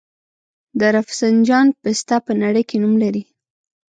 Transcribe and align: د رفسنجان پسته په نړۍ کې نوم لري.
د 0.79 0.81
رفسنجان 0.95 1.67
پسته 1.81 2.15
په 2.25 2.31
نړۍ 2.43 2.63
کې 2.69 2.77
نوم 2.83 2.93
لري. 3.03 3.23